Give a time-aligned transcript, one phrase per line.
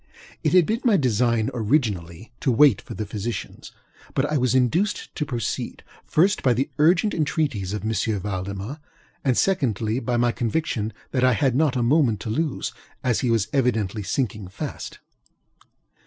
[0.43, 3.71] It had been my design, originally, to wait for the physicians;
[4.15, 7.93] but I was induced to proceed, first, by the urgent entreaties of M.
[8.19, 8.79] Valdemar,
[9.23, 13.29] and secondly, by my conviction that I had not a moment to lose, as he
[13.29, 14.97] was evidently sinking fast.